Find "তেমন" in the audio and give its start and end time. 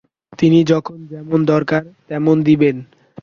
2.07-2.35